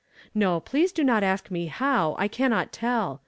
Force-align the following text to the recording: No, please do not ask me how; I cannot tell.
No, 0.33 0.59
please 0.59 0.91
do 0.91 1.03
not 1.03 1.21
ask 1.21 1.51
me 1.51 1.67
how; 1.67 2.15
I 2.17 2.27
cannot 2.27 2.71
tell. 2.71 3.19